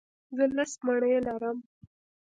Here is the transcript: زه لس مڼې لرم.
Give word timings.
زه 0.35 0.45
لس 0.55 0.71
مڼې 0.85 1.15
لرم. 1.27 1.57